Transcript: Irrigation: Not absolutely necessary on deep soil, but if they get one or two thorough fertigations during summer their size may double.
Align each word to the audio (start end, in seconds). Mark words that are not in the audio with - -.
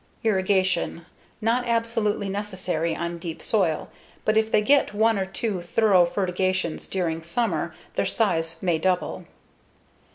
Irrigation: 0.23 1.05
Not 1.41 1.63
absolutely 1.67 2.27
necessary 2.27 2.95
on 2.95 3.19
deep 3.19 3.39
soil, 3.39 3.91
but 4.25 4.35
if 4.35 4.51
they 4.51 4.63
get 4.63 4.95
one 4.95 5.19
or 5.19 5.27
two 5.27 5.61
thorough 5.61 6.07
fertigations 6.07 6.87
during 6.87 7.21
summer 7.21 7.75
their 7.93 8.07
size 8.07 8.57
may 8.63 8.79
double. 8.79 9.25